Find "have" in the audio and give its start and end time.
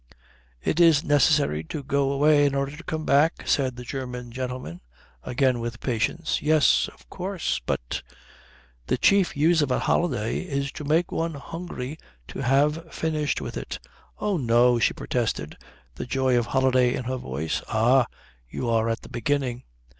12.41-12.91